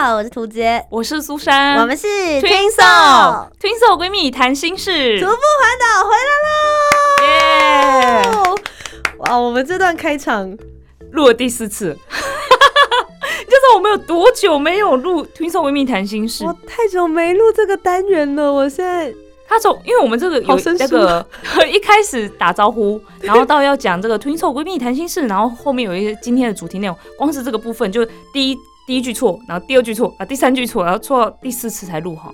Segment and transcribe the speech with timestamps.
[0.00, 6.14] 好，我是涂杰，我是苏珊，我们是 Twinsol Twinsol 闺蜜谈心事，徒步环岛回
[7.26, 8.56] 来喽！
[9.18, 10.56] 哇，我们这段开场
[11.10, 16.44] 录了第四次， 你知道我们有多久没有录 Twinsol 闺蜜谈心事？
[16.44, 19.12] 我太久没录这个单元了，我现在
[19.48, 21.26] 他从因为我们这个有那个
[21.66, 28.58] 一开始打招呼，然后到要讲这个 Twinsol 闺蜜谈心事，然后后面有一些今天的主题内容，光是这个部分就第一。
[28.88, 32.32] 第一句错，然后第二句错啊，第三句错，然后错到第四次才录好。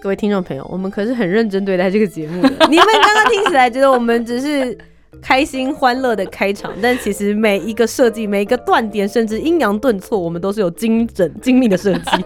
[0.00, 2.48] 各位听众朋友，我们可是很认真对待这个节目的。
[2.70, 4.76] 你们刚刚听起来觉得我们只是
[5.20, 12.24] 开心欢乐的开场，但其实每一个设计、每一个断点，甚至阴阳顿挫，我们都是有精准精密的设计。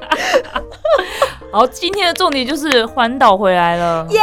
[1.51, 4.06] 好，今天的重点就是环岛回来了。
[4.11, 4.20] 耶！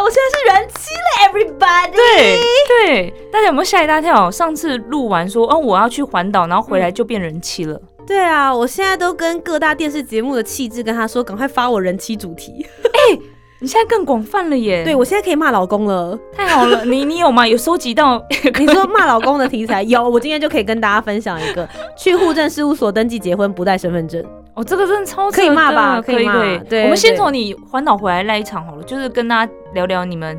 [0.00, 1.96] 我现在是人妻了，everybody。
[1.96, 2.40] 对
[2.86, 4.30] 对，大家有没有吓一大跳？
[4.30, 7.82] 上次录完说，哦，我要去环岛，然后回来就变人妻了。
[8.08, 12.66] 对啊，我现在都跟各大电视节目的气质跟他说，赶快发我人妻主题。
[12.84, 13.18] 哎，
[13.60, 14.82] 你现在更广泛了耶！
[14.86, 16.82] 对我现在可以骂老公了，太好了。
[16.88, 17.46] 你你有吗？
[17.46, 18.24] 有收集到？
[18.58, 24.24] 你说骂老公的题材有，我今天就可以跟大家分享一个：去户政事务所登记结婚不带身份证。
[24.54, 26.00] 哦，这个真的超可以骂吧？
[26.00, 26.58] 可以可以。
[26.60, 30.34] 对，我们先从你环岛回来那一场好了，就是跟大家聊聊你们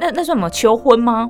[0.00, 1.28] 那那算什么求婚吗？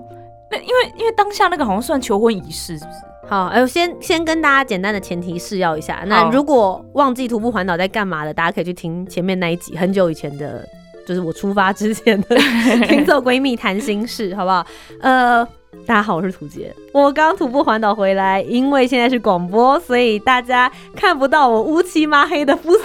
[0.48, 2.98] 那因为因为当下那个好像算求婚仪式，是不是？
[3.32, 6.02] 好，哎，先先跟大家简单的前提示要一下。
[6.04, 10.62] 那如果忘记徒步环岛在干嘛的，大家可以去听前面那一集，很久以前的，
[11.06, 12.36] 就是我出发之前的，
[12.86, 14.66] 听做闺蜜谈心事，好不好？
[15.00, 15.42] 呃，
[15.86, 22.82] 大家好，我是涂杰，我刚徒步环岛回来，因为现在是广播，所以大家看不到我乌漆抹黑的肤色。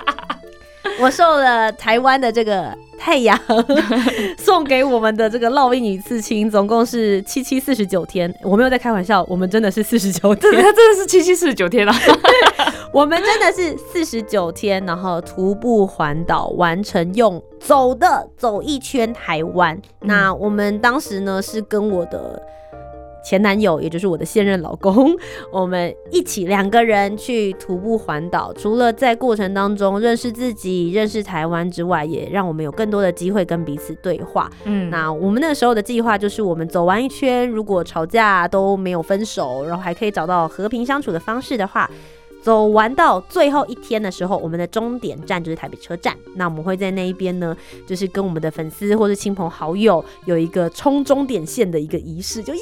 [1.00, 2.76] 我受了台湾的这个。
[2.98, 3.38] 太阳
[4.36, 8.32] 送给我们的这个烙印与刺青，总共是七七四十九天。
[8.42, 11.92] 我没有在开玩笑，我们真的是四十九天，他真的是七七四十九天了。
[12.92, 19.80] 我们真的是四十九天，然后徒步环岛完成，用走的走一圈台湾。
[20.00, 22.42] 那我们当时呢是跟我的。
[23.28, 25.14] 前男友，也就是我的现任老公，
[25.52, 28.50] 我们一起两个人去徒步环岛。
[28.54, 34.50] 除了在过程当中认识自己、认识台湾之外，也让我们有更多的机会跟彼此对话。
[34.64, 41.90] 嗯，那我们那时候的计划就是，我们走完一圈，如果吵架都没有分手，然后还可以找到和平相处的方式的话。
[42.48, 46.16] 走完到最后一天的时候，我们的终点站就是台北车站。
[46.36, 47.54] 那我们会在那一边呢，
[47.86, 52.60] 就是跟我们的粉丝或者亲朋好友有一个冲终点线的一个仪式，就耶，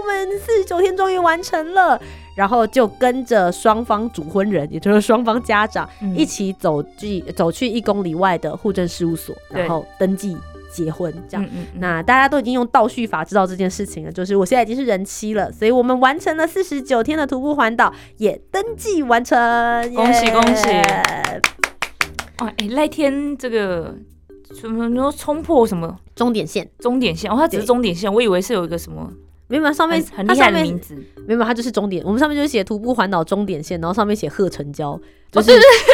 [0.00, 2.00] 我们四十九天终于完成了。
[2.36, 10.36] 然后就跟着双方主婚人，也就是双方家长一起走去走去一公里外的户政事务所，然后登记。
[10.84, 11.48] 结婚这样，
[11.78, 19.36] 那大家都已经用倒叙法知道这件事情了，就是我现在已经是人妻了，所以我们完成了四十九天的徒步环岛，也登记完成，
[19.94, 20.68] 恭喜恭喜！
[22.38, 23.94] 哦，哎，那天这个
[24.52, 26.68] 什么说冲破什么终点线？
[26.78, 29.10] 终点线哦，它只是终点线，我以为是有一个什么。
[29.48, 30.96] 没有，上面很厉害的名字。
[31.26, 32.02] 没有，它就是终点。
[32.04, 34.98] 我们上面就是写徒步环岛终点线，然后上面写贺成交，
[35.30, 35.52] 就是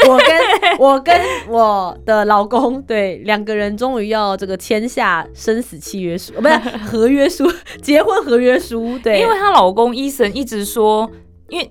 [0.08, 6.54] 我跟我跟我的老公，对两个人终于要这个签下生死契约书，不是
[6.86, 8.98] 合约书，结婚合约书。
[9.02, 11.10] 对，因为她老公医生一直说，
[11.48, 11.70] 因为。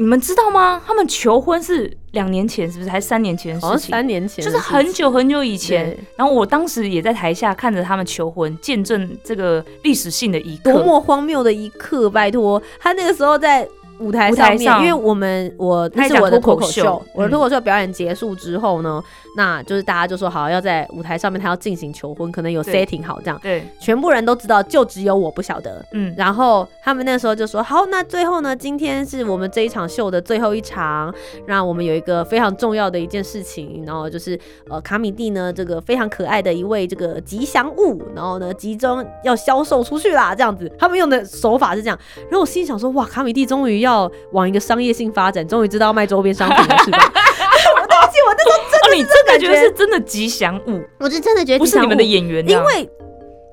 [0.00, 0.80] 你们知道吗？
[0.86, 2.90] 他们求婚是两年前，是不是？
[2.90, 3.90] 还是三年前的事情？
[3.90, 5.96] 三年前，就是很久很久以前。
[6.16, 10.72] 然后我当时也在台下看着他们求婚，见证这个历史性的一刻。
[10.72, 12.10] 多么荒谬的一刻！
[12.10, 13.68] 拜托，他那个时候在。
[14.00, 19.02] 舞台上面，因为我们我那是我的脱口秀，我的脱口秀表演结束之后呢，
[19.36, 31.12] 那就是大家就说好要在舞台上面，他要进行求婚，可能有 setting 好这样，对，全部人都知道，就只有我不晓得，嗯，然后他们那时候就说好，那最后呢，今天是我们这一场秀的最后一场，
[31.46, 34.38] 那我们有一个非常重要的一件事情，然后就是
[34.70, 41.98] 呃卡米蒂呢这个非常可爱的一位这个吉祥物，然后呢集中要销售出去啦，这样子，他们用的手法是这样，
[42.30, 43.87] 然后我心想说哇，卡米蒂终于要。
[43.88, 46.98] 要往一个商业性发展，终于知道卖周边商品了，是吧？
[46.98, 49.56] 对不起，我那时候真的，你这感觉。
[49.58, 52.88] 是真的吉祥物，我是真的觉得不是你们的演员，因为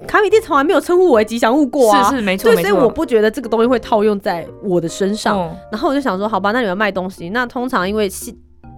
[0.06, 5.38] 卡米蒂从来没有称呼我为吉祥物过啊，是是没错，所以我不觉得这个东西会套用在我的身上。
[5.72, 8.10] 然后我就想说，好吧，那你们卖东西，那通常因为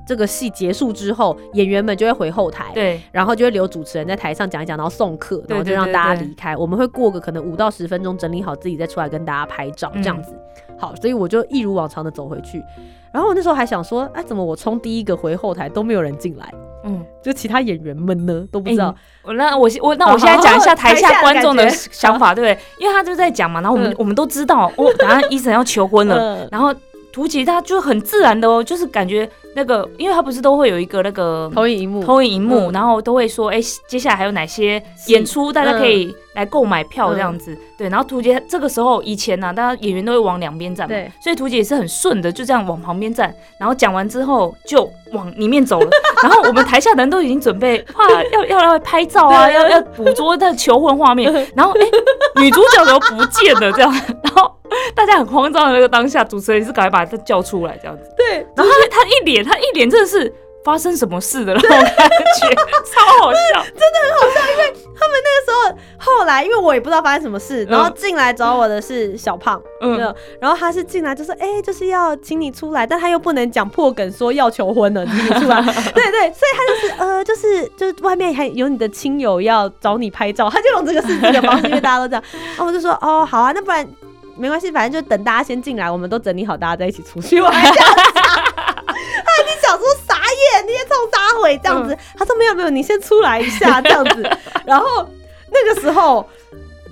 [0.07, 6.55] 这个戏结束之后，演员们就会回后台，对，然后就会留主持人在台上讲一讲，然后送客，然后就让大家离开。
[6.55, 10.33] 我们会过个可能五到十分钟，整理好自己再出来跟大家拍照，这样子。
[10.79, 12.63] 好，所以我就一如往常的走回去。
[13.11, 16.53] 然后我那时候还想说，哎，怎么我冲第一个回后台都没有人进来？
[16.85, 18.95] 嗯，就其他演员们呢都不知道。
[19.23, 22.63] 我那我我那我现在讲一下台下观众的想法，对不对？
[22.79, 26.73] 因为他就在讲嘛，然后我们我们都知道，哦，等下医生要求婚了， 然后。
[27.09, 29.27] 图奇他就很自然的哦，就是感觉
[29.57, 37.57] 那个，因为他不是都会有一个那个投影荧幕，投影荧幕，然后都会说，哎，接下来还有哪些演出，大家可以来购买票这样子。
[37.75, 45.89] 对，然后图杰这个时候以前呢，大家演员都会往两边站，对，所以图杰也是很顺的，就这样往旁边站，然后讲完之后就往里面走了。
[46.21, 51.33] 然后我们台下的人都已经准备哇，要要要拍照啊，要要捕捉他的求婚画面。
[51.55, 53.91] 然后哎，女主角怎么不见了，这样，
[54.23, 54.53] 然后。
[54.93, 58.03] 大家很慌张的那个当下，主持人是赶快把他叫出来，这样子。
[58.17, 60.33] 对，然后他一脸，他一脸真的是
[60.63, 62.55] 发生什么事的那种感觉，
[62.91, 64.51] 超好笑，真的很好笑。
[64.51, 69.97] 因为他们那个时候后来，因为我也不知道发生什么事，然后进来找我的是小胖，嗯，
[70.41, 75.61] 然后他是进来就说，哎，就是要请你出来，但他又不能讲破梗，说要求婚了，请你出来。
[75.95, 82.23] 对对，所以他就是呃，就是就是外面还有你的亲友要找你拍照，他就用这个事情的方式，因为大家都这样。
[82.55, 83.87] 然后我就说，哦，好啊，那不然。
[84.39, 87.51] 没关系，反正就等大家先进来，我们都整理好，大家再一起出去玩。
[87.51, 90.95] 他已经想说傻眼，你也冲
[91.47, 91.97] 杀回这样子。
[92.15, 94.29] 他说没有没有，你先出来一下这样子。
[94.65, 95.07] 然后
[95.51, 96.27] 那个时候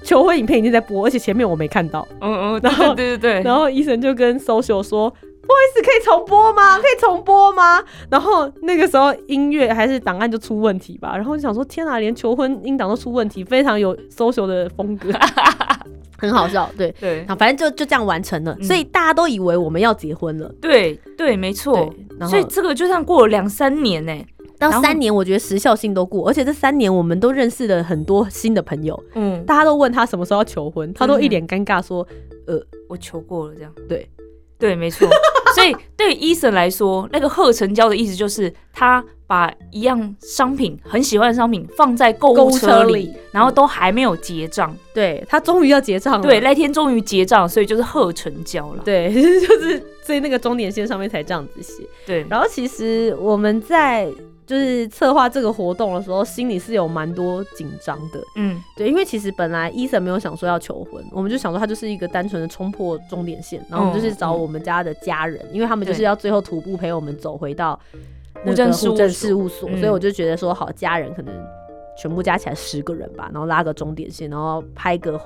[0.04, 2.08] 求婚影片已经在播，而且前面我没看到。
[2.22, 5.14] 嗯嗯，然后对对对，然后医生就跟 social 说。
[5.48, 6.76] 不好意思，可以重播吗？
[6.80, 7.80] 可以重播吗？
[8.10, 11.16] 然后那个时候音乐还是档案就出问题吧。
[11.16, 15.12] 然后就想说，天哪，连求婚音档都出问题，非常有 social 的风格，
[16.18, 16.68] 很好笑。
[16.76, 18.58] 对 对，好，反正就就这样完成了。
[18.64, 20.52] 所以大家都以为我们要结婚了。
[20.60, 21.94] 对对，没错。
[22.28, 24.12] 所以这个就这样过了两三年呢。
[24.60, 29.02] 到三年，我觉得时效性都过，而且这三年我们都认识了很多新的朋友。
[29.14, 32.08] 嗯，大家都问他什么时候要求婚，他都一脸尴尬说
[32.48, 34.10] ：“呃，我求过了。”这样对。
[34.58, 35.06] 对，没错。
[35.54, 44.74] 所以对于伊森来说，那个贺成交的意思就是他把一样商品很喜欢的商品放在购物车里，然后都还没有结账。
[44.94, 46.22] 对他终于要结账了。
[46.22, 48.82] 对，那天终于结账，所以就是贺成交了。
[48.86, 51.84] 对， 就是在那个终点线上面才这样子写。
[52.06, 54.10] 对，然后其实我们在。
[54.46, 58.20] 就是策划这个活动的时候，心里是有蛮多紧张的。
[58.36, 67.80] 嗯，对，因为其实本来伊森没有想说要求婚，我们就想说他就是一个单纯的冲破终点线，然后我们就是找我们家的家人，因为他们就是要最后徒步陪我们走回到
[68.44, 71.34] 户政事务所，所以我就觉得说好，家人可能。
[71.98, 75.20] 全部加起来十个人吧，然后拉个终点线，然后拍个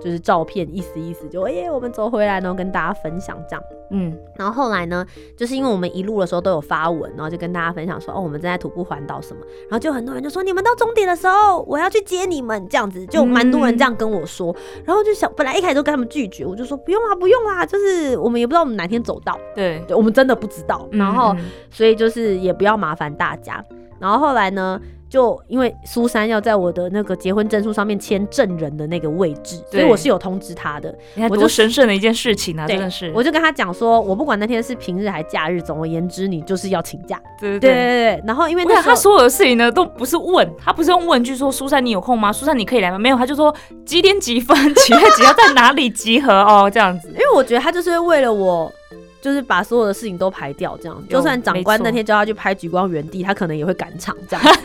[0.00, 3.62] 就是照片，意思意思就哎，我们走回来，然后跟大家分享这样。
[3.90, 5.06] 嗯，然后后来呢，
[5.36, 21.32] 就是因为我们一路的时候都有发文，然后就跟大家分享说，哦，我们正在徒步环岛什么，然后就很多人就说，你们到终点的时候，我要去接你们，这样子就蛮多人这样跟我说，然后就想本来一开始都跟他们拒绝，我就说不用啦，不用啦，就是我们也不知道我们哪天走到，对，我们真的不知道，然后
[21.70, 23.64] 所以就是也不要麻烦大家，
[24.00, 24.80] 然后后来呢？
[25.08, 30.92] 就因为苏珊要在我的那个结婚证书上面签证人的那个位置，所以我是有通知他的。
[31.30, 33.12] 我就神圣的一件事情啊，真的是。
[33.14, 37.20] 我就跟他讲说，我不管那天是平日还是假日，总而言之，你就是要请假。
[37.40, 38.22] 对对对对。
[38.26, 42.32] 然后因为那他所有的事情呢，都不是问他，不是用问句说苏珊你有空吗？
[42.32, 42.98] 苏珊你可以来吗？
[42.98, 47.08] 没有，他就说几点几分几月几号在哪里集合哦，这样子。
[47.10, 48.72] 因为我觉得他就是为了我。
[49.18, 54.56] 就是把所有的事情都排掉，这样就算长官那天叫他去拍举光原地，他可能也会赶场这样。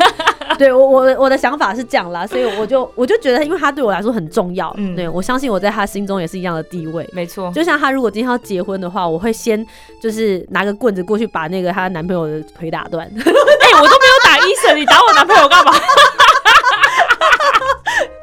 [0.60, 7.52] 对我我我的想法是这样啦，所以我就我就觉得，因为他对我来说很重要，嗯，对我相信我在他心中也是一样的地位，没错。
[7.54, 9.66] 就像他如果今天要结婚的话，我会先
[10.02, 13.06] 就是拿个棍子过去把那个她男朋友的腿打断。
[13.16, 15.72] 哎，我都没有打医生，你打我男朋友干嘛？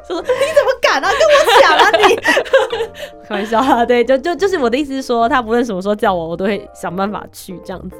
[0.07, 1.07] 说你怎么敢啊？
[1.07, 2.15] 跟我抢啊你！
[3.27, 7.95] 开玩笑啊，对，就就就是我的意思是说，他不论什么时候叫我，我都会想办法去这样子。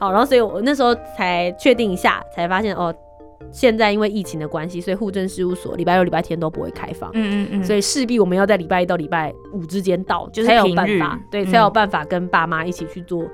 [0.00, 2.92] 好，然后所以我那时候才确定一下，才发现哦，
[3.52, 7.10] 现在因为疫情的关系，所以户政事务所礼拜六、礼拜天都不会开放。
[7.12, 7.64] 嗯嗯嗯。
[7.64, 13.24] 所以势必我们要在礼拜一到礼拜五之间到，就是才有办法，对，才有办法跟爸妈一起去做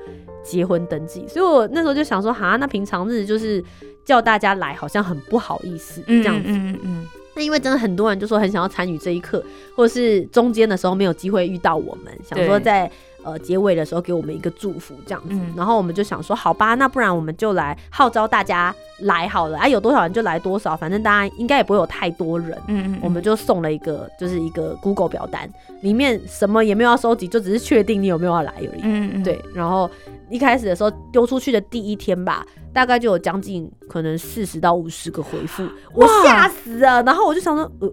[0.43, 1.25] 结婚登记。
[1.29, 3.63] 所以我那时候就想说，哈，那平常日就是
[4.05, 6.51] 叫大家来，好像很不好意思这样子。
[6.51, 7.07] 嗯嗯嗯。
[7.35, 9.41] 那因为真的很多人就说很想要参与这一刻，
[9.77, 12.91] 或者是中间的时候没有机会遇到我们，想说在
[13.31, 25.49] 呃结尾的时候给我们一个祝福这样子，然后我们就想说好吧，那不然我们就来号召大家来好了，啊有多少人就来多少，反正大家应该也不会有太多人，嗯嗯，我们就送了一个就是一个 Google 表单，
[25.83, 29.91] 里面什么也没有要收集，就只是确定你有没有要来而已，嗯嗯，对，然后
[30.31, 37.03] 一开始的时候丢出去的第一天吧，大概就有将近可能四十到五十个回复，我吓死了。
[37.03, 37.93] 然后我就想说，呃，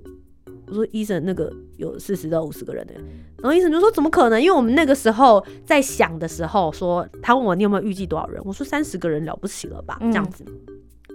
[0.67, 2.93] 我说医生那个有四十到五十个人的，
[3.37, 4.41] 然后医生就说怎么可能？
[4.41, 10.45] 因为我们那个时候在想的时候，说他问我你有没有预计多少人，我说三十个人了不起了吧，这样子，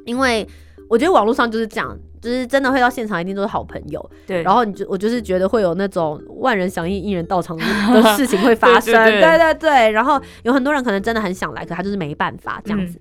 [0.06, 0.46] 因为。
[0.88, 4.10] 我觉得网络上就是这样，就是真的会到现场，一定都是好朋友。
[4.26, 7.62] 对，然后你就我就是觉得会有那种万人响应、一人到场的
[8.18, 8.92] 事情会发生。
[8.92, 13.00] 对对对，然后有很多人可能真的很想来，可他就是没办法这样子。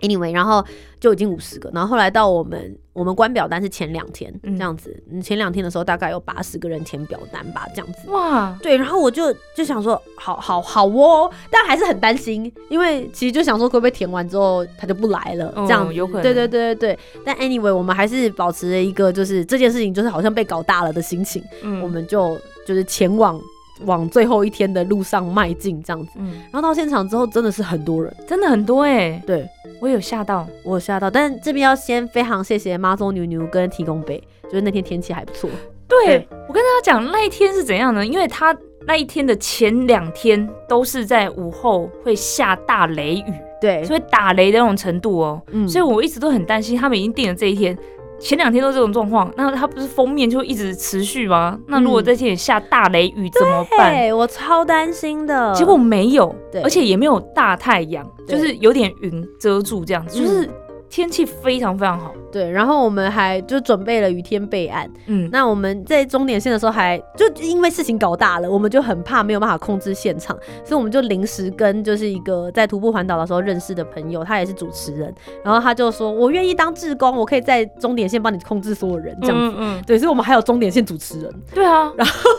[0.00, 0.64] Anyway，然后
[1.00, 8.10] 就已经五十个，然后后来到我们我们关表单是前两天这样子，前两天的时候大概有八十个人填表单吧，这样子。
[8.10, 16.22] 哇，对，然后我就就想说，好好好哦，但还是很担心，因为其实就想说会不会填完之后他就不来了，这样有可能。
[16.22, 21.42] 对对对对对，但 Anyway，我们还是保持了一个就是这件事情就是好像被搞大了的心情，
[21.82, 23.40] 我们就就是前往。
[23.84, 26.12] 往最后一天的路上迈进，这样子。
[26.16, 29.22] 嗯，然后到现场之后，真的是很多人，真的很多哎。
[29.26, 29.46] 对，
[29.80, 31.10] 我有吓到，我有吓到。
[31.10, 35.50] 但这边要先非常谢谢妈祖牛牛跟提供杯，就是那天天气还不错。
[35.86, 38.04] 对，我跟大家讲那一天是怎样呢？
[38.04, 38.56] 因为他
[38.86, 45.40] 那一天的前两天都是在午后会下大雷雨，对，所以打雷的那种程度哦。
[45.52, 47.76] 嗯，所以我一直都很担心，他们已经定了这一天。
[48.18, 51.58] 前两天都这种状况，那它不是封面就一直持续吗？
[51.66, 54.10] 那如果在这里下大雷雨怎么办？
[54.16, 55.54] 我超担心的。
[55.54, 60.50] 结果没有，而且也没有大太阳，就是有点云遮住这样子，就是。
[60.88, 75.12] 天气非常非常好，对，然后我们还就准备了雨天备案，嗯，那我们在终点线的时候还就因为事情搞大了，我们就很怕没有办法控制现场，所以我们就临时跟就是一个在徒步环岛的时候认识的朋友，他也是主持人，
[75.44, 82.30] 然后他就说我愿意当志工，我可以在终点线帮你控制所有人这样子，嗯，对，所以我们还有终点线主持人，对啊，然后。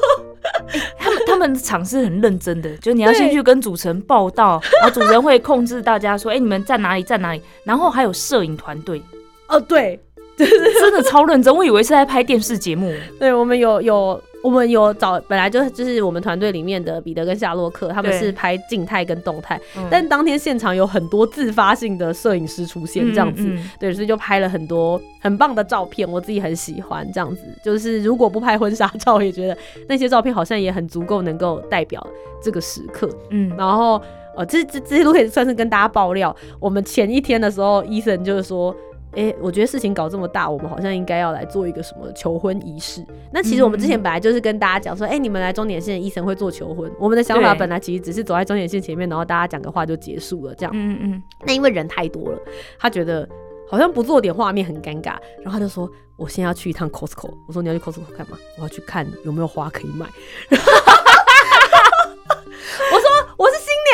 [0.98, 9.02] 他们他们场是很认真的，就你要先去跟主持人报道，然后主持人会控制大家说，哎，你们在哪里，在哪里，然后还有摄影团队，
[9.48, 10.00] 哦，对，
[10.38, 14.22] 真的超认真，我以为是在拍电视节目，对我们有有。
[14.44, 27.42] 我们有找，本来就就是我们团队里面的彼得跟夏洛克，他们是拍静态跟动态，但当天现场有很多自发性的摄影师出现，这样子，对，所以就拍了很多很棒的照片，我自己很喜欢这样子。
[27.64, 29.58] 就是如果不拍婚纱照，也觉得
[29.90, 32.06] 那些照片好像也很足够能够代表
[32.42, 33.10] 这个时刻。
[33.32, 34.02] 嗯，然后
[34.36, 36.34] 呃，这这这些都可以算是跟大家爆料。
[36.60, 38.76] 我们前一天的时候，医生就是说。
[39.18, 43.04] 哎，我觉得事情搞这么大，我们好像应该要来做一个什么求婚仪式。
[43.34, 46.90] 那其实我们之前本来就是跟大家讲说，哎，你们来终点线，医生会做求婚。
[47.00, 50.72] 我们的想法本来其实只是走在终点线前面，然后大家讲个话就结束了这样。
[50.76, 51.24] 嗯嗯。
[51.44, 52.40] 那因为人太多了，
[52.78, 53.28] 他觉得
[53.68, 60.06] 好像不做点画面很尴尬，然后他就说：“我先要去一趟 Costco。”我说：“你要去 Costco 干嘛？”我要去看有没有花可以买。
[60.52, 60.56] 我
[63.00, 63.07] 说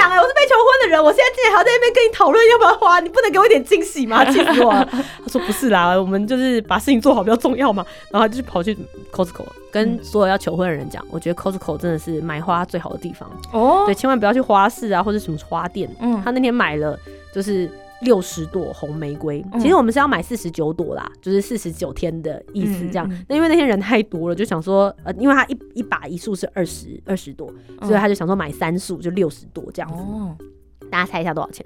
[0.10, 4.24] 我是被求婚的人，我现在竟然还要在那边跟你讨论要不要花，你不能给我一点惊喜吗？
[4.26, 4.88] 气死我了！
[4.92, 7.86] 他说不是啦，我们就是把事情做好比较重要嘛。
[8.12, 8.78] 然后就跑去
[9.12, 13.84] Costco 跟所有要求婚的人讲，我觉得 Costco 真的是买花最好的地方哦。
[13.86, 15.90] 对，千万不要去花市啊或者什么花店。
[16.00, 16.98] 嗯，他那天买了
[17.34, 17.70] 就是。
[18.04, 23.10] 六十朵红玫瑰，其实我们是要买四十九朵啦，就是四十九天的意思这样。
[23.28, 30.88] 那因为那天人太多了，就想说，呃，因为他一一把一束是二十二十朵，所以他就想说买三束就六十朵这样子。
[30.92, 31.66] 大家猜一下多少钱？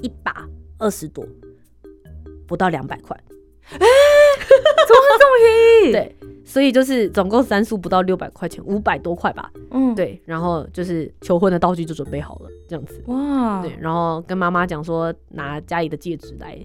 [0.00, 0.48] 一把
[0.78, 1.26] 二十朵，
[2.46, 3.14] 不到两百块。
[3.72, 3.78] 哎，
[4.86, 5.92] 怎么会这么便宜？
[5.92, 6.16] 对。
[6.42, 9.48] 所以就是总共三束不到六百块钱，五百多块吧。
[9.70, 13.00] 嗯，对，然后就是求婚的道具就准备好了，这样子。
[13.06, 16.58] 哇，对，然后跟妈妈讲说拿家里的戒指来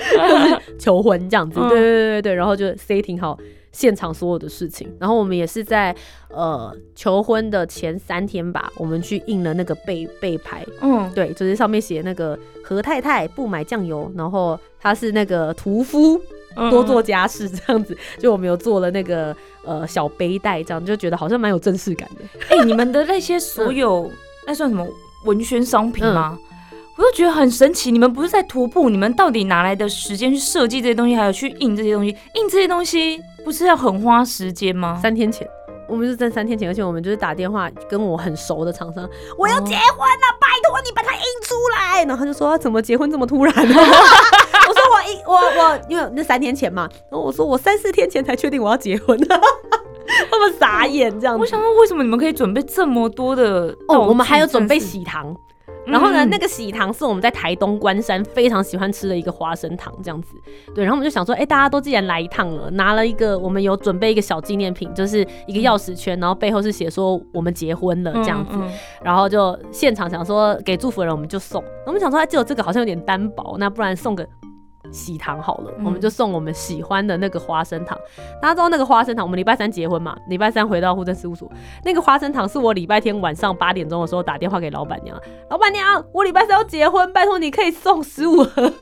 [0.80, 1.60] 求婚，这样子。
[1.60, 3.38] 对对对对对，然后就 setting 好
[3.72, 4.92] 现场所有的事情。
[4.98, 5.94] 然后我们也是在
[6.28, 10.64] 呃求婚的前三天吧，我们去印了那个背背牌。
[10.80, 16.20] 嗯，对，就是上面写那个何太太不买酱油，然后他是那个屠夫。
[16.72, 22.24] 多做家事这样子，就我们有做了那个呃小背带，这样就觉得好像蛮有正式感的。
[22.48, 24.10] 哎，你们的那些所有
[24.44, 24.84] 那算什么
[25.24, 26.36] 文宣商品吗？
[26.98, 27.92] 我就觉得很神奇。
[27.92, 32.10] 你们不是在徒步，你们到底哪来的时间去设计这些东西，还有去印这些东西？
[32.34, 34.98] 印这些东西不是要很花时间吗？
[35.00, 35.48] 三天前。
[35.88, 42.04] 我们是在三天前，而且我们就是打电话跟我很熟的厂商，我要结婚了，拜托你把它印出来。
[42.04, 43.74] 然后他就说怎么结婚这么突然呢？
[43.74, 49.18] 我说我一我我因为那三天前嘛，然后我说我三四天前才确定我要结婚，
[50.30, 51.38] 他们傻眼这样。
[51.38, 53.74] 我想说为什么你们可以准备这么多的？
[53.88, 55.34] 哦，我们还有准备喜糖。
[55.88, 60.34] 然后呢，那个喜糖是我们在台东关山非常喜欢吃的一个花生糖，这样子。
[60.74, 68.52] 对，然后我们就想说，哎，大家都既然来一趟了，拿了一个，我们有准备一个小纪念品，就是一个钥匙圈，然后背后是写说我们结婚了这样子。
[69.02, 71.64] 然后就现场想说给祝福的人，我们就送。
[71.86, 74.26] 我们想说，哎，只有这个好像有点单薄，那不然送个。
[74.90, 77.98] 喜糖好了，我们就送我们喜欢的那个花生糖。
[78.40, 81.50] 大家知道那个花生糖，我们礼拜三结婚嘛，礼拜三回到户政事务所，
[81.84, 85.20] 那个花生糖是我礼拜天晚上八点钟的时候打电话给老板娘，
[85.50, 88.72] 老板娘，我礼拜三要结婚，拜托你可以送十五盒，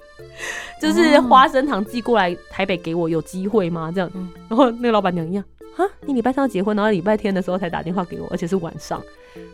[0.80, 3.90] 就是花生糖寄过来台北给我，有机会吗？
[3.94, 4.10] 这样，
[4.48, 5.44] 然后那个老板娘一样。
[5.76, 9.02] 啊，你礼拜三要结婚，然后礼拜天的时候才打电话给我，而且是晚上。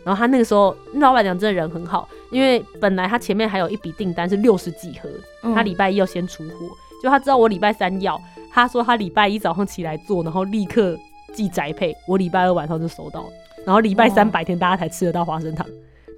[0.03, 5.09] 然后他那个时候，老板娘真的人很好，因为本来他前面还有一笔订单是六十几盒，
[5.53, 6.67] 他礼拜一要先出货，
[7.01, 8.19] 就他知道我礼拜三要，
[8.51, 10.97] 他说他礼拜一早上起来做，然后立刻
[11.33, 13.25] 寄宅配，我礼拜二晚上就收到，
[13.65, 15.65] 然后礼拜三白天大家才吃得到花生糖。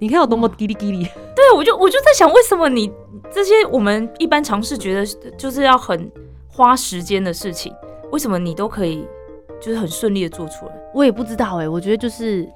[0.00, 1.04] 你看有多么叽里叽里。
[1.34, 2.90] 对，我就我就在想，为什么你
[3.30, 5.06] 这些我们一般尝试觉得
[5.38, 6.10] 就是要很
[6.48, 7.72] 花时间的事情，
[8.10, 9.06] 为什么你都可以？
[9.58, 12.46] 就是很顺利的做出来，我也不知道哎，我觉得就是，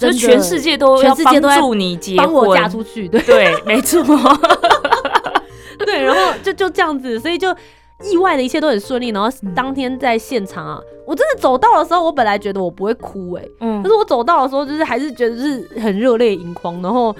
[0.00, 3.20] 就全世界都全世界都帮助你结婚，帮我嫁出去，对。
[3.22, 4.02] 对，没错，
[5.84, 7.54] 对，然后就就这样子，所以就
[8.02, 17.14] 意外的一切都很顺利，然后当天在现场啊，我真的走到的时候，我本来觉得我不会哭哎，嗯，可是我走到的时候，就是还是觉得是很热泪盈眶，然后。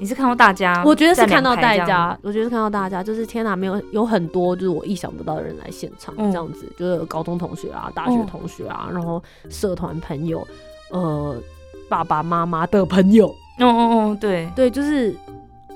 [0.00, 0.80] 你是看到大家？
[0.86, 9.20] 我觉得是看到大家，我觉得是看到大家，就是天哪，没有有很多就是我意想不到的人来现场，这样子，就是高中同学啊、大学同学啊，然后
[9.50, 10.46] 社团朋友，
[10.92, 11.34] 呃，
[11.88, 13.28] 爸爸妈妈的朋友，
[13.58, 14.50] 哦哦哦，对。
[14.54, 15.14] 对，就是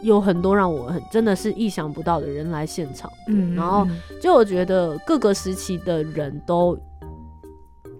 [0.02, 3.86] 有很多让我很真的是意想不到的人来现场，嗯，然后
[4.20, 6.78] 就我觉得各个时期的人都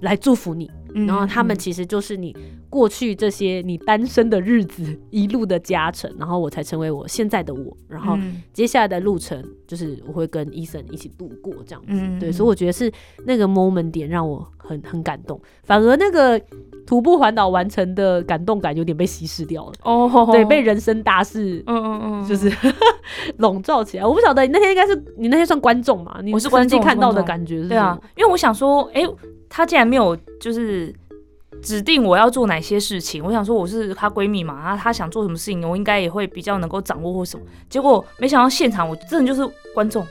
[0.01, 0.71] 来祝福你。
[0.95, 2.35] 然后他们其实就是你
[2.69, 7.77] 过去这些你单身的日子一路的加成，然后我才成为我现在的我。
[7.89, 8.17] 然后
[8.53, 12.21] 接下来的路程就是我会跟伊森一起度过这样子。
[12.21, 12.91] 对，所以我觉得是
[13.25, 16.41] 那个 moment 点让我很很感动，反而那个
[16.87, 19.73] 徒步环岛完成的感动感有点被稀释掉了。
[19.83, 22.51] 哦，对，被人生大事，嗯嗯嗯，就是
[23.39, 24.07] 笼罩起来。
[24.07, 26.21] 我不晓得你那天应该是你那天算观众嘛？
[26.33, 29.03] 我是观众看到的感觉是，对啊，因为我想说，哎。
[29.55, 30.91] 她竟然没有就是
[31.63, 37.45] 指定我要做哪些事情，我想说我是她闺蜜嘛，然后她想做什么事情，我应该也会比较能够掌握或什么。
[37.69, 40.07] 结果没想到现场我真的就是观众，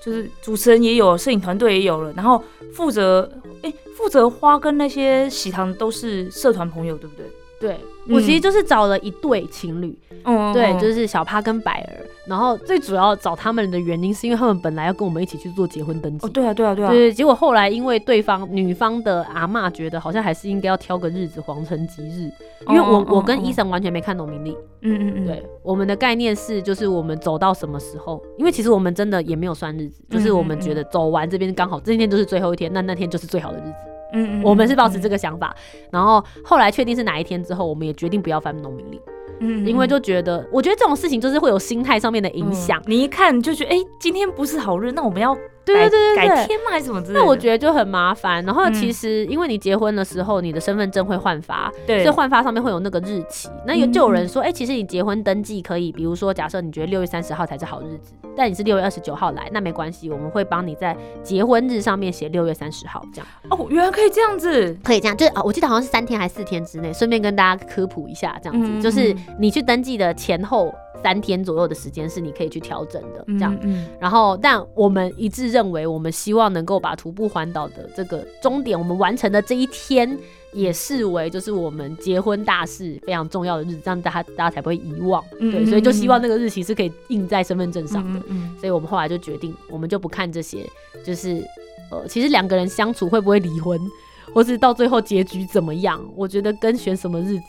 [0.00, 2.40] 就是主持人也有，摄影团队也有了，然后
[2.72, 3.28] 负责
[3.62, 7.26] 哎负责花跟那些喜糖都是社团朋友，对不对？
[7.58, 7.80] 对。
[8.08, 12.06] 我其实就是找了一对情侣，嗯，对，就是小帕跟百儿。
[12.26, 16.26] 然后最主要找他们的原因，是因为他们本来要跟我们一起去做结婚登记。
[16.26, 16.90] 哦，对啊，对啊，对啊。
[16.90, 22.30] 对，结果后来因为对方女方的阿妈觉得好像还是应该要挑个日子，皇城吉日。
[22.68, 24.56] 因为我我跟医生完全没看懂明历。
[24.80, 25.26] 嗯嗯嗯。
[25.26, 33.93] 对，我们的概念是就是我们走到什么时候，因为其实我们真的也没有算日子，就是我们觉得走完这边刚好这天就是最后一天，那那天就是最好的日子。
[34.14, 35.54] 嗯，我们是保持这个想法，
[35.90, 39.00] 然后后来确定是哪一天之后，我们也决定不要翻农民历。
[39.40, 42.80] 嗯，因为就觉得，我觉得这种事情就是会有心态上面的影响。
[42.86, 45.36] 你一看就觉得，哎，今天不是好日，那我们要。
[45.64, 46.70] 对对对对改天嘛？
[46.70, 47.20] 还是什么之类的？
[47.20, 48.44] 那我觉得就很麻烦。
[48.44, 53.48] 然后其实因为你结婚的时候，你的身份证会换发，对，所以换发上面会有那个日期。
[53.66, 63.26] 那有就有人说，哎，其实你结婚登记可以，比如说假设你觉得六月三十号才是好日子，但你是六月二十九号来，那没关系，我们会帮你在结婚日上面写六月三十号这样。
[63.50, 70.74] 哦，原来可以这样子，可以这样，就是啊，我记得好像是三天还是四天之内，顺便跟大家科普一下，这样子，就是你去登记的前后。
[71.02, 73.58] 三天左右的时间是你可以去调整的，这样。
[74.00, 80.16] 然后，但我们一致认为，我们希望能够把徒步环岛的这个终点，我们完成的这一天，
[80.52, 85.22] 也视为就是我们结婚大事非常重要的日子，这样大家大家才不会遗忘。
[85.38, 88.20] 对，所以就希望那个日期是可以印在身份证上的。
[88.58, 90.66] 所以我们后来就决定，我们就不看这些，
[91.04, 91.44] 就是
[91.90, 93.78] 呃，其实两个人相处会不会离婚，
[94.32, 97.44] 或是到最后结局怎么样，我觉得跟选什么日子。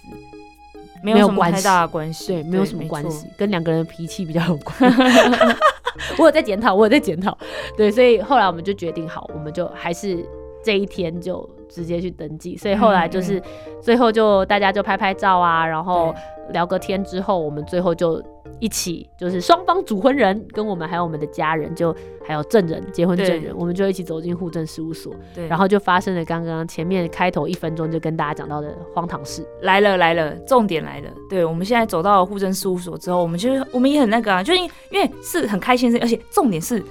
[1.14, 4.76] 没有太大的关系，对，没有什么关系，跟两个人的脾气比较有关。
[6.20, 7.38] 我有在检讨，我有在检讨，
[7.78, 10.18] 对，所以后来我们就决定好，我们就还是
[10.64, 12.56] 这一天就直接去登记。
[12.56, 13.42] 所以后来就是
[13.82, 16.16] 最后就大家就拍拍照啊，然后
[16.52, 18.24] 聊个天之后，我们最后就。
[18.62, 21.94] 一起就是双方主婚人跟我们还有我们的家人，就
[22.26, 36.82] 还有证人结婚证人，我们就一起走进户政事务所，对，然后就发生了刚刚前面开头一分钟就跟大家讲到的荒唐事，来了来了，重点来了，对，我们现在走到户政事务所之后，我们其实我们也很那个啊，就因因为是很开心，而且重点是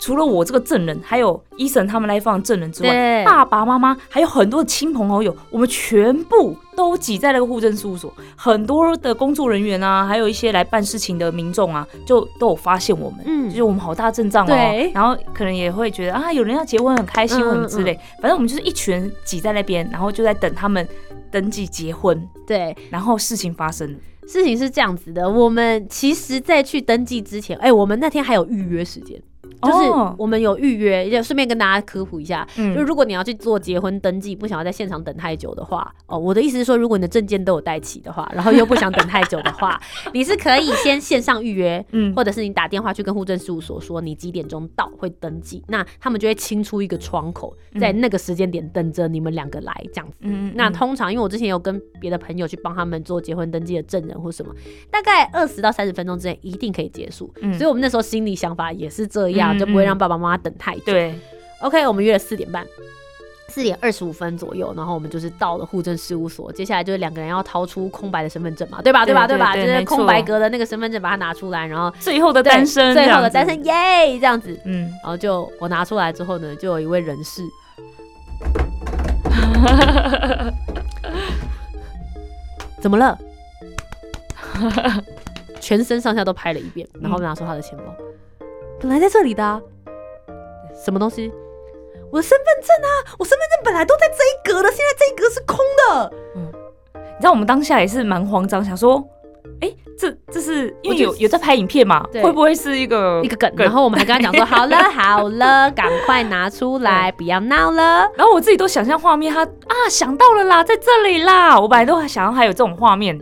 [0.00, 8.12] 除了我这个证人，还有医生他们来放证人之外，爸爸妈妈还有很多的亲朋好友，我们全部都挤在那个户政事务所。
[8.34, 14.90] 很多的工作人员啊，还有一些来办事情的民众啊，就都有发现我们，嗯就是我们好大阵仗哦。
[14.94, 17.94] 然后可能也会觉得啊，有人要结婚很开心嗯或什么之类。
[18.22, 20.88] 反正我们就是一群人挤在那边，然后就在等他们
[21.30, 23.98] 登记结婚，对，然后事情发生了。
[24.26, 29.20] 事情是这样子的，我们其实，在去登记之前，哎、我们那天还有预约时间，
[29.62, 30.14] 就是哦。
[30.18, 32.74] 我们有预约，也顺便跟大家科普一下，嗯。
[32.74, 39.80] 就如果你要去做结婚登记，不想要在现场等太久的话，哦，我的意思是说，如果你的证件都有带齐的话，然后又不想等太久的话，
[40.12, 42.14] 你是可以先线上预约，嗯。
[42.14, 50.14] 或者是你打电话去跟户政事务所说你几点钟到会登记，那他们就会清出一个窗口，在那个时间点等着你们两个来这样子。
[50.20, 50.52] 嗯。
[50.54, 54.54] 那通常，因为我之前有跟别的朋友去帮他们做结婚登记的证人或什么，
[54.90, 57.32] 大概二十到三十分钟之内一定可以结束。
[57.40, 57.54] 嗯。
[57.54, 60.82] 所以我们那时候心里想法也是这样，嗯就不会让爸爸妈妈等太久。
[60.86, 61.14] 对
[61.60, 62.66] ，OK，我们约了四点半。
[63.48, 69.04] 四点二十五分左右，然后我们就是到了户政事务所，接下来就是两个人要掏出空白的身份证嘛，对吧？
[69.04, 69.26] 对吧？
[69.26, 69.56] 对对吧？
[69.56, 77.42] 就是空白格的那个身份证，把它拿出来，然后最后的单身，最后的单身，耶，这样子，嗯，然后就我拿出来之后呢，就有一位人士，
[82.80, 83.18] 怎么了？
[85.60, 87.92] 全身上下都拍了一遍，然后拿出他的钱包，
[88.80, 89.60] 本来在这里的、啊，
[90.82, 91.30] 什么东西？
[92.10, 96.12] 我的身份证啊，我身份证本来都在这一格的，现在这一格是空的。
[96.34, 96.50] 嗯
[96.94, 99.06] 你知道我们当下也是蛮慌张，想说，
[99.60, 108.10] 哎、这这是因为我有有在拍影片嘛，会不会是一个一个梗，然后我们还跟他讲说， 好了好了，赶快拿出来，不要闹了。
[108.16, 111.60] 然后我自己都想象画面，他啊想到了啦，在这里啦。
[111.60, 113.20] 我本来都想要还有这种画面，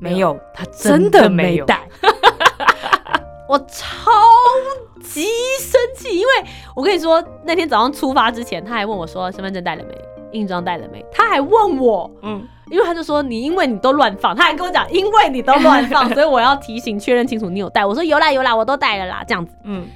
[0.00, 1.64] 没有，他真的没有。
[1.64, 1.88] 带。
[3.48, 4.12] 我超
[5.14, 5.24] 级
[5.60, 6.32] 生气，因为
[6.74, 9.96] 我跟你说，那天早上出发之前，他还问我说身份证带了没，
[10.32, 17.86] 印章带了没，他还问我，嗯，因为他就说你因为你都乱放，他还跟我讲， 因为你都乱放，所以我要提醒确认清楚你有带。
[17.86, 19.54] 我说有啦有啦，我都带了啦，这样子。
[19.64, 19.86] 嗯，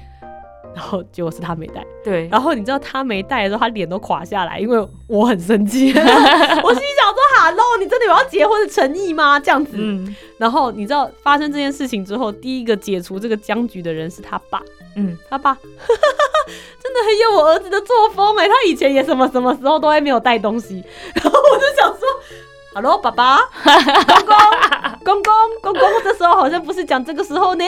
[0.73, 5.91] 然后结果是他没带，对，然后你知道他没带的时候，他脸都垮下来，因为我很生气。
[5.93, 9.75] 我心想说：“哈喽，你真的有要结婚的诚意吗？”这样子。
[9.77, 14.61] 嗯然后你知道发生这件事情之后，第一个解除这个僵局的人是他爸。
[14.95, 15.53] 嗯，他爸
[16.81, 20.83] 真的很有我儿子的作风哎，他以前也什么什么时候都会没有带东西，
[21.15, 22.01] 然后我就想说。
[22.71, 23.39] Hello，爸爸，
[25.03, 25.23] 公公，
[25.59, 27.65] 公公，公公，这时候好像不是讲这个时候呢。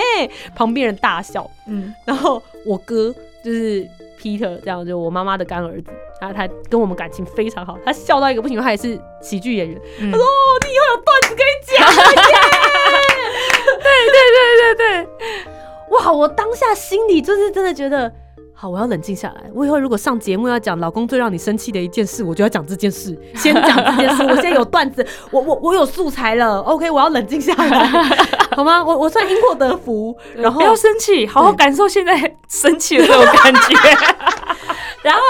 [0.55, 3.11] 旁边人大笑，嗯，然后我哥
[3.43, 3.83] 就是
[4.21, 9.81] Peter，这样就我妈妈的干儿子，他他跟我们感情非常好，他笑到一个不行，他也是喜剧演员。
[9.99, 10.29] 嗯他说：“哦，
[10.67, 12.21] 你以后有段子可以讲了耶！
[13.81, 15.07] ”对对对对，
[15.91, 18.11] 哇，我当下心里就是真的觉得，
[18.53, 19.43] 好，我要冷静下来。
[19.53, 24.23] 我以后如果上节目要讲老公最让你生气的一件事，我就要讲这件事，先讲这件事。
[24.23, 27.69] 我现在有段子，我我我有素材了，OK，我要冷静下来，
[28.55, 28.83] 好吗？
[28.83, 33.75] 我我算因祸得福，然后不要生气，好好感受现在生气的那种感觉。
[35.03, 35.21] 然后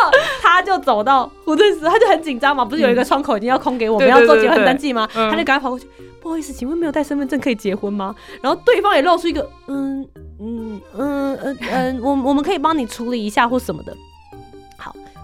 [0.41, 5.07] 他就走到胡政司，他就很紧张嘛，不是有一个窗口已经要空给我们对对要做结婚登记吗？
[5.15, 5.87] 嗯他就赶快跑过去，
[6.21, 8.15] 不好意思，请问没有带身份证可以结婚吗？
[8.41, 10.07] 然后对方也露出一个嗯
[10.39, 13.97] 嗯嗯嗯嗯，我我们可以帮你处理一下或什么的。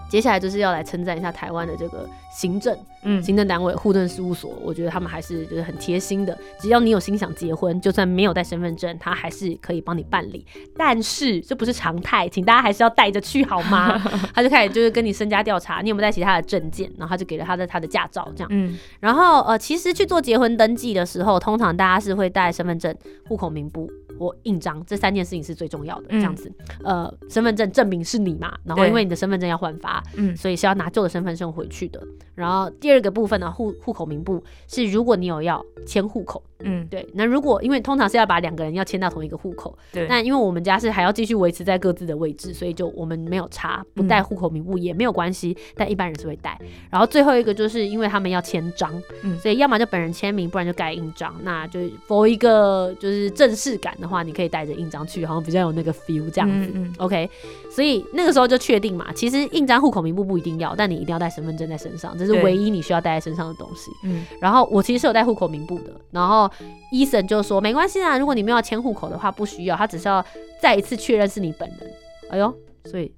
[0.08, 10.44] 好，接下来就是要来称赞一下台湾的这个行政嗯行政单位户政事务所，我觉得他们还是就是很贴心的，只要你有心想结婚，就算没有带身份证，他还是可以帮你办理。
[10.76, 13.98] 但是这不是常态，请大家还是要带着去好吗？
[14.34, 18.48] 他就开始就是跟你身家调查，你有没有带其他的证件，然后他就给了他的他的驾照这样。
[18.50, 22.94] 嗯然后呃，其实去做结婚登记的时候，通常大家是会带身份证、
[23.28, 23.88] 户口名簿
[24.18, 26.08] 或印章这三件事情是最重要的。
[26.10, 26.52] 这样子，
[26.84, 32.02] 呃，身份证证明是你嘛，然后因为你的身份证要换发，嗯所以是要拿旧的身份证回去的。
[32.38, 46.56] 然后第二个部分呢，户户口名簿是如果你有要迁户口，嗯，对，那如果因为通常是要把两个人要迁到同一个户口，对，那因为我们家是还要继续维持在各自的位置，所以就我们没有查，不带户口名簿也没有关系，但一般人是会带。
[46.90, 51.34] 然后最后一个就是因为他们要签章，嗯所以要么就本人签名，不然就盖印章。
[51.42, 56.70] 那就 for 一个就是正式感的话，你可以带着印章去，好像比较有那个 feel 这样子。
[56.74, 57.28] 嗯嗯 OK，
[57.70, 63.90] 所以那个时候就确定嘛，其实印章、户口名簿不一定要，但你一定要带身份证在身上，这是唯一你需要带在身上的东西。
[64.04, 66.50] 嗯然后我其实是有带户口名簿的，然后
[66.92, 70.24] 医生就说没关系啊，如果你没有迁户口的话，不需要，他只是要
[70.60, 71.92] 再一次确认是你本人。
[72.30, 73.12] 哎呦，所以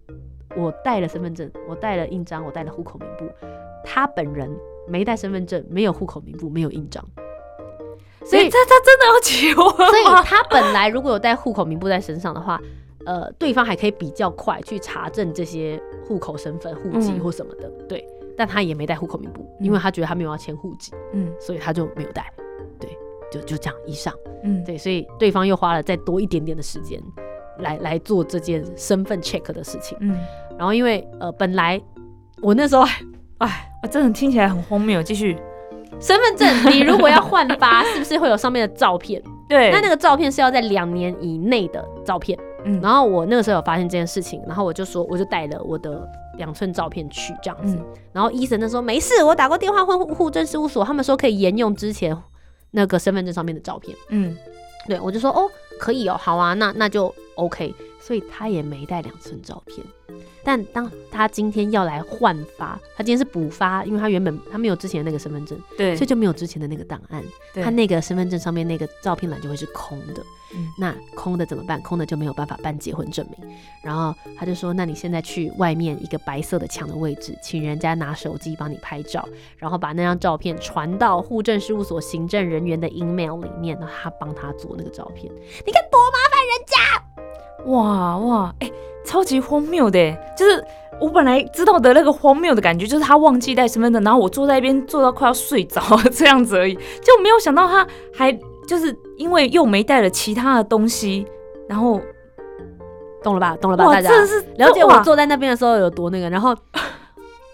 [0.56, 3.24] 我带了身份证，我带了印章，我带了户口名簿，
[3.84, 4.50] 他本人
[4.88, 7.04] 没带身份证，没有户口名簿，没有印章，
[8.24, 10.24] 所以他他真的要结婚所以？
[10.24, 12.60] 他本来如果有带户口名簿在身上的话，
[13.06, 18.06] 呃，对方还可以比较快去查证这些户口身份、户籍或什么的，对。
[18.40, 22.24] 但他也没带户口名簿，因为他觉得他没有要迁户籍，嗯，所以他就没有带。
[22.78, 22.88] 对，
[23.30, 26.98] 就就这样以上，嗯，对，所以对方又花了再多一点点的时间
[27.58, 30.16] 来来做这件身份 check 的事情，嗯。
[30.56, 31.78] 然后因为呃，本来
[32.40, 32.82] 我那时候，
[33.36, 35.02] 哎，我真的听起来很荒谬。
[35.02, 35.36] 继续，
[36.00, 39.22] 身份证你如果要换发，是不是会有上面的照片？
[39.50, 42.38] 对，那那个照片是要在两年以内的照片。
[42.64, 46.08] 嗯，然后我那个时候有发现这件事情，然后我就说，我就带了我的
[46.40, 47.78] 两寸照片去这样子。
[48.12, 52.16] 然后医生那时候没事，我打过电话问户政事务所，他们说可以沿用之前
[52.72, 53.96] 那个身份证上面的照片。
[54.08, 54.36] 嗯，
[54.88, 55.48] 对我就说哦，
[55.78, 57.72] 可以哦，好啊，那那就 OK。
[58.00, 59.86] 所以他也没带两寸照片。
[60.42, 67.22] 但当他今天要来换发，他今天是补发，因为他原本他没有之前的那个身份证，对，所以就没有之前的那个档案，
[67.54, 70.22] 他那个身份证上面那个照片栏就会是空的。
[70.76, 71.80] 那空的怎么办？
[71.82, 73.50] 空的就没有办法办结婚证明。
[73.84, 85.32] 然后他就说：“那你现在去外面一个白色的墙的位置，请人家拿手机帮你拍照，然后把那张照片传到户政事务所行政人员的 email 里面，然后他帮他做那个照片。
[85.64, 87.29] 你看多麻烦人家！
[87.66, 88.70] 哇哇，哎。”
[89.02, 90.62] 超级荒谬的，就是
[91.00, 98.30] 我本来知道的那个荒谬的感觉，就是他忘记带身份证，然后我坐在一边坐到快要睡着这样子而已，就没有想到他还
[98.68, 101.26] 就是因为又没带了其他的东西，
[101.66, 101.98] 然后
[103.24, 103.56] 懂了吧？
[103.56, 103.86] 懂了吧？
[103.86, 106.54] 大家是了解我坐在那边的时候有多那个，然后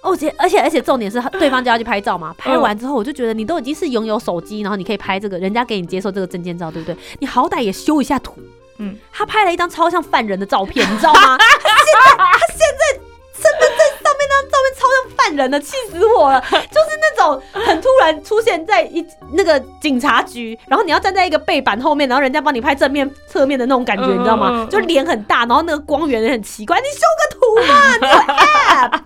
[0.03, 6.97] 而且而且而且重点是对方就要去拍照嘛，拍完之后我就觉得你都已经是拥有手机，然后你可以拍这个，人家给你接受这个证件照，对不对？
[7.21, 8.35] 你好歹也修一下图。
[8.79, 11.37] 嗯，他拍了一张超像犯人的照片，你知道吗？
[11.41, 13.01] 现在他现在
[13.35, 16.41] 身份证上面那张照片超像犯人的，气死我了！
[16.51, 16.96] 就是那
[17.27, 24.67] 种很突然出现在一那个警察局，然后你要站在一个背板后面，然后人家帮你拍正面、侧面的那种感觉，你知道吗？
[24.71, 29.01] 就脸很大，然后那个光源也很奇怪，你修个图嘛，你有 app。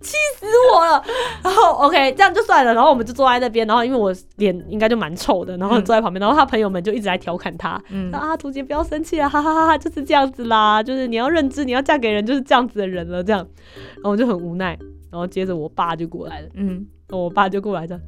[0.00, 1.02] 气死我了！
[1.42, 2.74] 然后 OK，这样就算了。
[2.74, 6.20] 然后我们就坐在那边，然后因为我脸应该就蛮臭的，然后坐在旁边。
[6.20, 13.46] 然后他朋友们就一直在调侃他，说啊，图姐不要生气啊，哈哈哈哈，就是这样子啦，就是你要认知，你要嫁给人就是这样子的人了，这样。
[13.94, 14.78] 然后我就很无奈。
[15.14, 18.00] 然后接着我爸就过来了，嗯，我爸就过来的，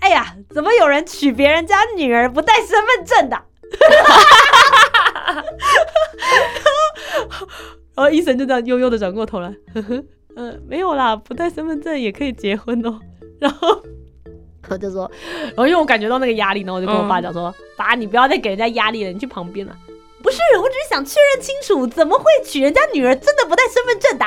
[0.00, 3.40] 哎呀，怎么有人娶别人家女儿不带身份证的？
[7.94, 10.02] 然后 医生就这样悠悠的转过头来，呵呵，
[10.34, 12.98] 嗯，没有啦，不带身份证也可以结婚哦。
[13.38, 13.80] 然后
[14.68, 15.08] 我就说，
[15.50, 19.78] 然后因为我感觉到那个压力，然后我就跟我爸讲说：“爸，你不要再给人家压力了，你去旁边了。”
[20.20, 24.26] 不是，我只是想确认清楚，怎么会娶人家女儿真的不带身份证的？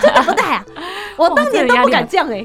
[0.00, 0.64] 真的不带啊？
[1.16, 2.44] 我当年都不敢这样 哎。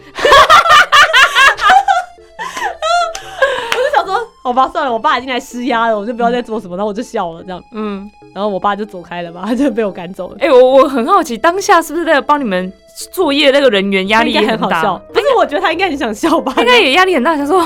[4.44, 10.36] 好吧，算了，我爸已经来施压了，我就不要再做什么，然后我就笑了，这样，嗯，然后我爸就走开了吧，他就被我赶走了。
[10.40, 12.72] 哎，我我很好奇，当下是不是在帮你们
[13.14, 14.82] 作业那个人员压力也很大？
[15.14, 17.66] 不是，我觉得他应该很想笑吧，应该也压力很大，想说。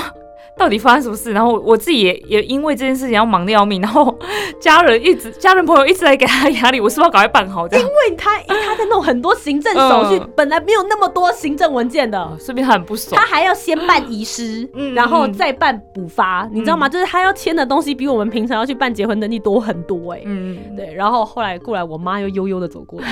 [0.58, 1.32] 到底发生什么事？
[1.32, 4.18] 然后我自己也也因为这件事情要忙得要命，然后
[4.60, 7.66] 家人一直家人朋友一直在给他压力，我是不是要赶快办好？
[7.68, 13.20] 因为他他在弄很多行政手续，本来没有那么多行政文件的，说明他很不爽。
[13.20, 16.88] 他还要先办遗失，然后再办补发，你知道吗？
[16.88, 20.22] 就是他要签的东西比我们平常要去办结婚登记多很多哎。
[20.24, 20.92] 嗯，对。
[20.92, 23.08] 然后后来过来，我妈又悠悠的走过来，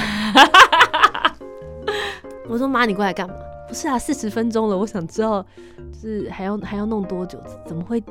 [2.48, 3.35] 我说妈，你过来干嘛？
[3.68, 5.44] 不是啊，四十分钟了，我想知道，
[5.92, 7.38] 就是还要还要弄多久？
[7.66, 8.02] 怎么会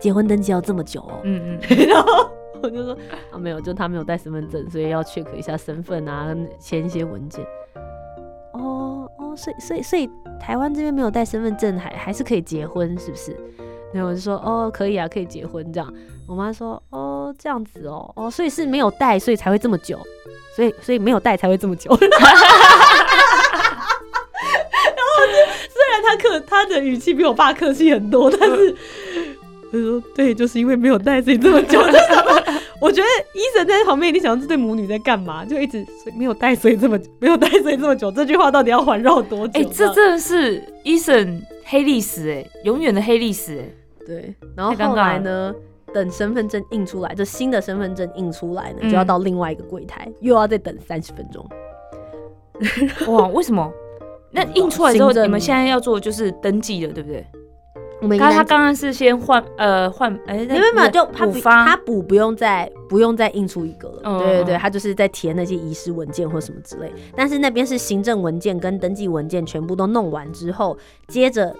[0.00, 1.20] 结婚登记要这么久哦？
[1.24, 2.30] 嗯嗯， 然后
[2.62, 2.96] 我就说
[3.30, 7.44] 啊，没有，就他没有带身份证，所以要 check 一下身份啊，签一些文件。
[8.54, 10.08] 哦哦，所以所以所以
[10.40, 13.36] 台湾这边没有带身份证，还还是可以结婚，是不是？
[13.92, 15.94] 然后我就说哦，可以啊，可以结婚这样。
[16.26, 19.98] 我妈说哦，这样子哦哦，所以是没有带，所以才会这么久，
[20.54, 21.90] 所以所以没有带才会这么久。
[26.10, 28.74] 他客他的语气比我爸客气很多，但是
[29.70, 31.80] 他说对，就是因为没有带，所以这么久。
[32.80, 38.10] 我觉得医生在旁边一定想这对母女在干嘛，就一直没有带，所以这么没有带，所以这么久。
[38.10, 39.60] 这句话到底要环绕多久？
[39.60, 43.64] 哎，这真的是医生黑历史哎，永远的黑历史哎。
[44.06, 45.54] 对，然后后来呢，
[45.92, 51.46] 等身份证印出来，这新的身份证印出来呢，就要到另外一个柜台，又要再等三十分钟。
[53.12, 53.70] 哇，为什么？
[54.32, 57.26] 那印出来之后，你们现在要做就是登记了，对不对？
[58.00, 64.18] 我们他他刚刚是先换呃换哎，没有没有，就补发，他补不用再不用再印出一个了。
[64.18, 66.90] 对对对，他就是在填那些遗失文件或什么之类。
[67.14, 71.54] 但是那边是行政文件跟登记文件全部都弄完之后，接着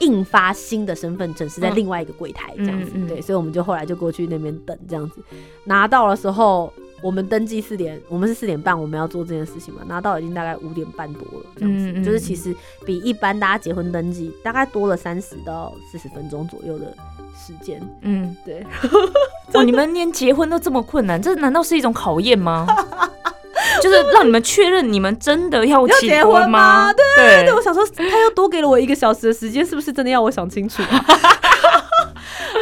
[0.00, 5.22] 印发新的身份证是在另外一个柜台这样子，对，所以我们就后来就过去那边等这样子，
[5.64, 6.70] 拿到的时候。
[7.06, 12.52] 我们登记四点，我们是四点半我们要做这件事情嘛，拿到已经大概五点半多了，这样子，就是其实
[12.84, 16.92] 比一般大家结婚登记大概多了三十到四十分钟左右的
[17.36, 17.80] 时间。
[18.00, 18.66] 嗯，对。
[19.54, 22.66] 哦，你们连结婚都这么困难，这难道是一种考验吗？
[23.80, 26.92] 就是让你们确认你们真的要结婚吗？
[26.92, 30.82] 对对对，我想说他又多给了我一个小时的时间，是不是真的要我想清楚？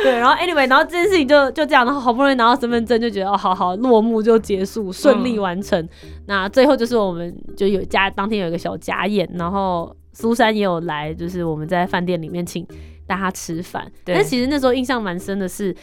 [0.05, 5.89] 对，然后 anyway，然后这件事情就就这样，然后好不容易拿到身份证，就觉得哦，好好落幕就结束，顺利完成。
[6.27, 12.67] 那最后就是我们就有家当天有一个小家宴，然后苏珊也有来，就是我们在饭店里面请
[13.07, 13.91] 大家吃饭。
[14.05, 15.75] 但其实那时候印象蛮深的是，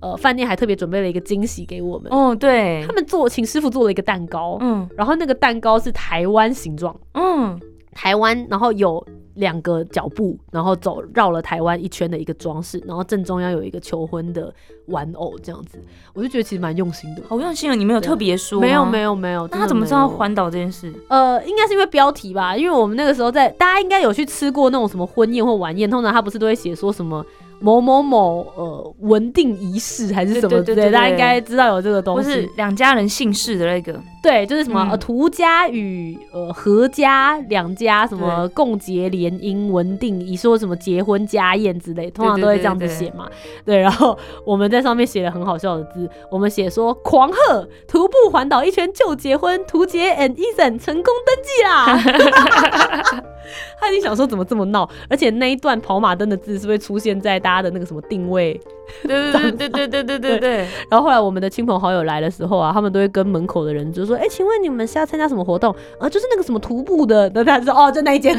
[0.00, 2.10] 呃，饭店还特别准备了一个惊喜给我们。
[2.10, 7.60] 哦，对，他们做请师傅做了一个蛋糕，嗯，然后那个蛋糕是台湾形状，嗯，
[7.96, 9.04] 台湾，然后有。
[9.36, 14.50] 两个脚步，然后走绕了台湾一圈的一个装饰，然后正中央有一个求婚的
[14.86, 15.78] 玩偶，这样子，
[16.14, 17.20] 我就觉得其实蛮用心的。
[17.28, 17.74] 好用心啊！
[17.74, 18.58] 你没有特别说？
[18.58, 19.46] 没有，没有，没有。
[19.48, 20.90] 那他怎么知道环岛这件事？
[21.08, 27.22] 呃，应该是因为标题吧，因为我们那个时候在，大家应该有去吃过那种什么婚宴或晚宴，通常他不是都会写说什么。
[27.60, 32.30] 某某某呃，文定仪式还是什么之类，大家应该知道有这个东西。
[32.30, 34.00] 是两家人姓氏的那个。
[34.22, 43.28] 对，就是什么呃，涂家与呃何家两家什么共结联姻文定仪，说什么结婚家宴之类，通常都会这样子写嘛。
[43.64, 53.22] 对，然后我们在上面写了很好笑的字，我们写说狂贺徒步环岛一圈就结婚，涂杰 and Ethan 成功登记啦。
[53.78, 58.60] 他已经想说怎么这么闹，而且那一段跑马灯的字是会出现在大家的那个什么定位？
[59.04, 60.56] 对对对对对对对 对。
[60.90, 65.72] 然后后来我们的亲朋好友来的时候啊，他们都会跟门口的人就说：“哎，请问你们是要参加什么活动？
[66.00, 68.36] 啊，就是那个什么徒步的。”那他说：“哦，就那一间。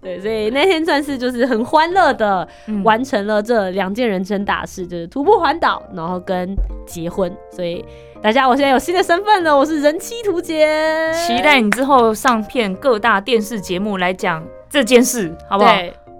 [0.00, 2.46] 对，所以那天算是就是很欢乐的
[2.82, 6.56] 完成了这两件人生大事，就是徒步环岛，然后跟
[6.86, 7.30] 结婚。
[7.50, 7.84] 所以。
[8.22, 15.70] 大家，我现在有新的身份了，我是人妻图杰，期待你之后上片各大电视节目来讲这件事，好不好？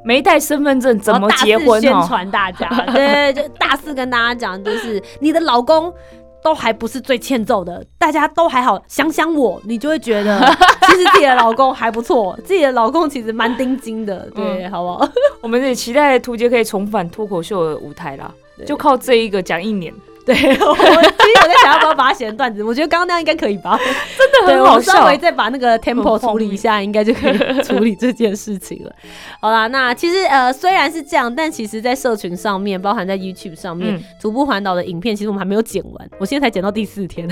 [0.07, 1.81] 没带身份证怎么结婚？
[1.81, 5.92] 宣传大家， 对，就大肆跟大家讲，就是你的老公
[6.45, 10.38] 都还不是最欠揍的，大家都还好，想想我，你就会觉得
[10.87, 15.09] 其实自己的老公还不错，自己的老公其实蛮钉金的，对，好不好？
[15.42, 18.33] 我们也期待图杰可以重返脱口秀的舞台啦，
[18.64, 19.92] 就靠这一个讲一年。
[20.27, 23.79] 对， 我其实我在想要不要把它写成段子，我觉得刚刚那样应该可以吧，
[24.19, 24.93] 真的很好笑。
[24.93, 28.93] 稍微再把那个 tempo 处理一下，应该就可以处理这件事情了。
[29.41, 37.29] 好啦，那其实呃虽然是这样，但其实在社群上面，包含在 YouTube 上面，徒步环岛的影片，其实我们还没有剪完，我现在才剪到第四天，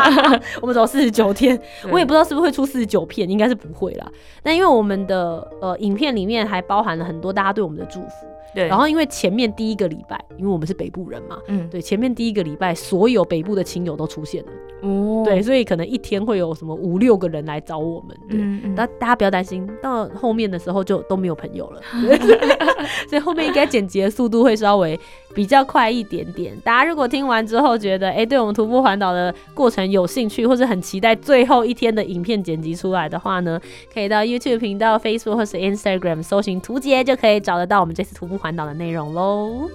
[0.60, 1.58] 我们走四十九天，
[1.90, 4.06] 我也不知道是不是会出四十九片，应该是不会啦。
[4.42, 8.26] 那因为我们的呃影片里面还包含了很多大家对我们的祝福。
[8.54, 14.50] 对，然后因为前面第一个礼拜，因为我们是北部人嘛，嗯，对，前面第一个礼拜，所有北部的亲友都出现了，
[14.82, 21.80] 哦，对，所以可能一天会有什么五六个人来找我们，对，大大家不要担心，到后面的时候就都没有朋友了，
[23.10, 24.98] 所以后面应该剪辑的速度会稍微
[25.34, 26.56] 比较快一点点。
[26.60, 33.60] 大家如果听完之后觉得，哎，对我们徒步环岛的过程有兴趣，或者很期待最后一天的影片剪辑出来的话呢，
[33.92, 38.36] 可以到 YouTube 频道、Facebook 或是 Instagram 搜寻图杰，就可以找得到我们这次徒步。
[38.36, 39.66] 环岛的内容喽。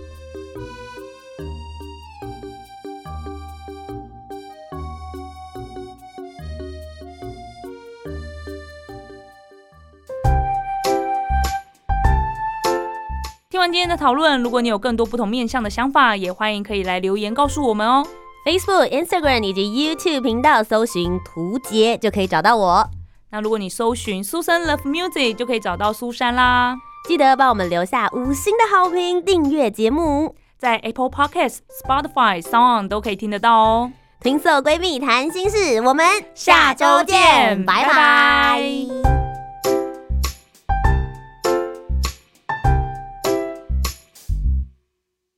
[13.51, 18.01] 听完今天的讨论，如果你有更多不同面向的想法，也欢迎可以来留言告诉我们哦。
[18.45, 22.89] Facebook、Instagram 以及 YouTube 频道搜寻“图杰”就可以找到我。
[23.29, 26.77] 那如果你搜寻“苏珊 Love Music”，就可以找到苏珊啦。
[27.05, 33.91] 记得帮我们留下五星的好评，订阅节目，在 Apple Podcast、Spotify、Sound 都可以听得到哦。
[34.21, 39.20] 听色闺蜜谈心事，我们下周见，拜拜。